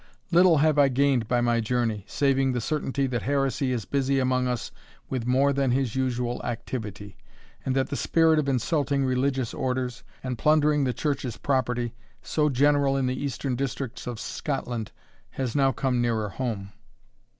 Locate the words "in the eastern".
12.97-13.55